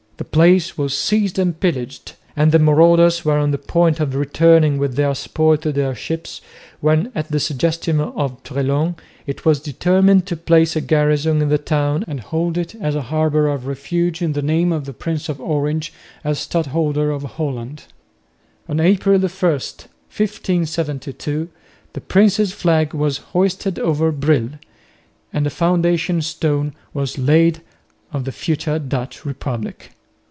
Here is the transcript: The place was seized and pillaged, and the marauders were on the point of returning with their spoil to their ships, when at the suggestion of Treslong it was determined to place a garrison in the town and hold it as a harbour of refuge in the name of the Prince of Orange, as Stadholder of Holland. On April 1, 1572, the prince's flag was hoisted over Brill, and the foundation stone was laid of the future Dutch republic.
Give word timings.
The 0.17 0.25
place 0.25 0.77
was 0.77 0.95
seized 0.95 1.39
and 1.39 1.59
pillaged, 1.59 2.13
and 2.37 2.51
the 2.51 2.59
marauders 2.59 3.25
were 3.25 3.39
on 3.39 3.49
the 3.49 3.57
point 3.57 3.99
of 3.99 4.13
returning 4.13 4.77
with 4.77 4.95
their 4.95 5.15
spoil 5.15 5.57
to 5.57 5.71
their 5.71 5.95
ships, 5.95 6.41
when 6.79 7.11
at 7.15 7.29
the 7.29 7.39
suggestion 7.39 7.99
of 7.99 8.43
Treslong 8.43 8.99
it 9.25 9.45
was 9.45 9.59
determined 9.59 10.27
to 10.27 10.37
place 10.37 10.75
a 10.75 10.81
garrison 10.81 11.41
in 11.41 11.49
the 11.49 11.57
town 11.57 12.05
and 12.07 12.19
hold 12.19 12.55
it 12.55 12.75
as 12.75 12.93
a 12.93 13.01
harbour 13.01 13.47
of 13.47 13.65
refuge 13.65 14.21
in 14.21 14.33
the 14.33 14.43
name 14.43 14.71
of 14.71 14.85
the 14.85 14.93
Prince 14.93 15.27
of 15.27 15.41
Orange, 15.41 15.91
as 16.23 16.37
Stadholder 16.37 17.09
of 17.09 17.23
Holland. 17.23 17.85
On 18.69 18.79
April 18.79 19.15
1, 19.17 19.23
1572, 19.41 21.49
the 21.93 21.99
prince's 22.01 22.53
flag 22.53 22.93
was 22.93 23.17
hoisted 23.33 23.79
over 23.79 24.11
Brill, 24.11 24.49
and 25.33 25.47
the 25.47 25.49
foundation 25.49 26.21
stone 26.21 26.75
was 26.93 27.17
laid 27.17 27.63
of 28.13 28.25
the 28.25 28.31
future 28.31 28.77
Dutch 28.77 29.25
republic. 29.25 29.89